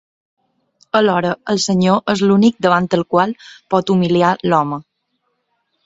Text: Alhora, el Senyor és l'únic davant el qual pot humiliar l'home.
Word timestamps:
Alhora, 0.99 1.33
el 1.53 1.61
Senyor 1.67 2.11
és 2.15 2.25
l'únic 2.29 2.59
davant 2.69 2.91
el 2.99 3.07
qual 3.15 3.39
pot 3.75 3.97
humiliar 3.97 4.37
l'home. 4.51 4.85